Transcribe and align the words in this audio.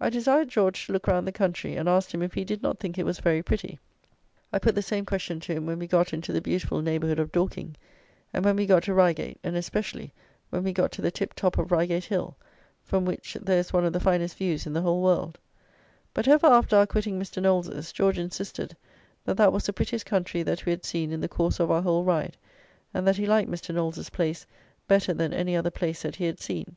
I 0.00 0.10
desired 0.10 0.48
George 0.48 0.84
to 0.86 0.92
look 0.92 1.06
round 1.06 1.28
the 1.28 1.30
country, 1.30 1.76
and 1.76 1.88
asked 1.88 2.10
him 2.12 2.22
if 2.22 2.34
he 2.34 2.42
did 2.44 2.60
not 2.60 2.80
think 2.80 2.98
it 2.98 3.06
was 3.06 3.20
very 3.20 3.40
pretty. 3.40 3.78
I 4.52 4.58
put 4.58 4.74
the 4.74 4.82
same 4.82 5.04
question 5.04 5.38
to 5.38 5.52
him 5.54 5.64
when 5.64 5.78
we 5.78 5.86
got 5.86 6.12
into 6.12 6.32
the 6.32 6.40
beautiful 6.40 6.82
neighbourhood 6.82 7.20
of 7.20 7.30
Dorking, 7.30 7.76
and 8.32 8.44
when 8.44 8.56
we 8.56 8.66
got 8.66 8.82
to 8.82 8.94
Reigate, 8.94 9.38
and 9.44 9.54
especially 9.54 10.12
when 10.50 10.64
we 10.64 10.72
got 10.72 10.90
to 10.90 11.02
the 11.02 11.12
tip 11.12 11.34
top 11.34 11.56
of 11.56 11.70
Reigate 11.70 12.06
Hill, 12.06 12.36
from 12.82 13.04
which 13.04 13.36
there 13.40 13.60
is 13.60 13.72
one 13.72 13.84
of 13.84 13.92
the 13.92 14.00
finest 14.00 14.38
views 14.38 14.66
in 14.66 14.72
the 14.72 14.82
whole 14.82 15.00
world; 15.04 15.38
but 16.12 16.26
ever 16.26 16.48
after 16.48 16.74
our 16.76 16.84
quitting 16.88 17.16
Mr. 17.20 17.40
Knowles's, 17.40 17.92
George 17.92 18.18
insisted 18.18 18.76
that 19.24 19.36
that 19.36 19.52
was 19.52 19.66
the 19.66 19.72
prettiest 19.72 20.04
country 20.04 20.42
that 20.42 20.66
we 20.66 20.72
had 20.72 20.84
seen 20.84 21.12
in 21.12 21.20
the 21.20 21.28
course 21.28 21.60
of 21.60 21.70
our 21.70 21.82
whole 21.82 22.02
ride, 22.02 22.36
and 22.92 23.06
that 23.06 23.18
he 23.18 23.24
liked 23.26 23.48
Mr. 23.48 23.72
Knowles's 23.72 24.10
place 24.10 24.48
better 24.88 25.14
than 25.14 25.32
any 25.32 25.54
other 25.56 25.70
place 25.70 26.02
that 26.02 26.16
he 26.16 26.24
had 26.24 26.40
seen. 26.40 26.76